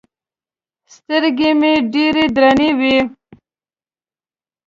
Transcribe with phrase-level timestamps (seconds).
[0.93, 2.97] سترګې مې ډېرې درنې وې.